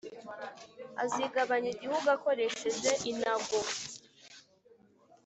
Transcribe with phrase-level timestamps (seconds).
[1.03, 3.57] azigabanya igihugu akoresheje inago,